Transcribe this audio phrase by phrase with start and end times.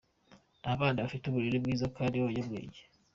[0.61, 2.81] Ni abana bafite uburere bwiza kandi b’abanyabwenge.